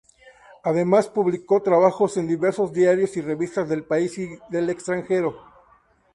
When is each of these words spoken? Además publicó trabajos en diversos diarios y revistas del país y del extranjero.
Además 0.63 1.09
publicó 1.09 1.61
trabajos 1.61 2.17
en 2.17 2.25
diversos 2.27 2.73
diarios 2.73 3.15
y 3.17 3.21
revistas 3.21 3.69
del 3.69 3.83
país 3.83 4.17
y 4.17 4.29
del 4.49 4.71
extranjero. 4.71 5.37